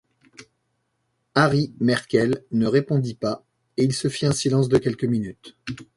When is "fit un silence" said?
4.07-4.67